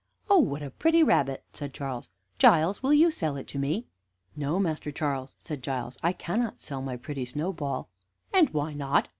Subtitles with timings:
[0.31, 2.09] "Oh, what a pretty rabbit!" said Charles.
[2.39, 3.85] "Giles, will you sell it to me?"
[4.35, 7.87] "No, Master Charles," said Giles, "I cannot sell my pretty Snowball."
[8.33, 9.09] "And why not?"